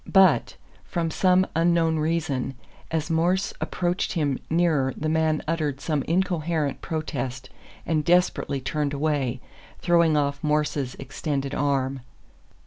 [0.11, 2.55] But, from some unknown reason,
[2.89, 7.51] as Morse approached him nearer the man uttered some incoherent protest
[7.85, 9.41] and desperately turned away,
[9.77, 11.99] throwing off Morse's extended arm.